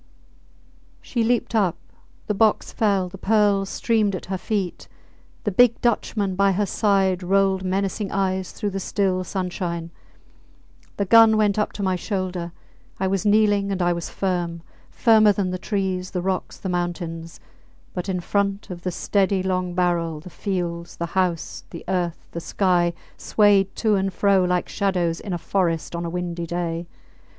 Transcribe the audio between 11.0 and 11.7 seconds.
gun went